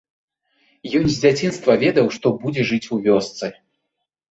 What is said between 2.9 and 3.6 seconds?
у вёсцы.